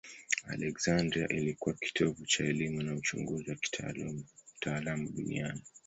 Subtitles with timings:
[0.47, 3.55] Aleksandria ilikuwa kitovu cha elimu na uchunguzi wa
[4.51, 5.61] kitaalamu duniani.